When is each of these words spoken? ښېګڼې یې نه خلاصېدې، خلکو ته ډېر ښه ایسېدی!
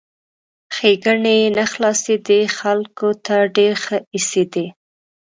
ښېګڼې 0.75 1.35
یې 1.41 1.47
نه 1.57 1.65
خلاصېدې، 1.71 2.41
خلکو 2.57 3.09
ته 3.25 3.35
ډېر 3.55 3.73
ښه 3.83 3.97
ایسېدی! 4.15 4.67